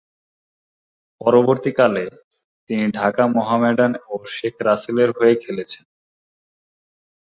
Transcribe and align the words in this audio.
পরবর্তীকালে, 1.21 2.03
তিনি 2.69 2.83
ঢাকা 2.91 3.23
মোহামেডান 3.27 3.91
এবং 3.95 4.19
শেখ 4.27 4.55
রাসেলের 4.61 5.09
হয়ে 5.11 5.35
খেলেছেন। 5.35 5.85